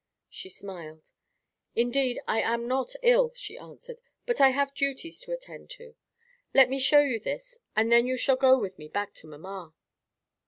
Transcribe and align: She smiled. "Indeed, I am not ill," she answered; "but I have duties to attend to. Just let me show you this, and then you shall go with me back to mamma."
She 0.31 0.49
smiled. 0.49 1.11
"Indeed, 1.75 2.19
I 2.27 2.41
am 2.41 2.67
not 2.67 2.95
ill," 3.03 3.33
she 3.35 3.55
answered; 3.55 4.01
"but 4.25 4.41
I 4.41 4.49
have 4.49 4.73
duties 4.73 5.19
to 5.19 5.31
attend 5.31 5.69
to. 5.77 5.89
Just 5.89 5.95
let 6.55 6.71
me 6.71 6.79
show 6.79 7.01
you 7.01 7.19
this, 7.19 7.59
and 7.75 7.91
then 7.91 8.07
you 8.07 8.17
shall 8.17 8.35
go 8.35 8.57
with 8.57 8.79
me 8.79 8.87
back 8.87 9.13
to 9.13 9.27
mamma." 9.27 9.75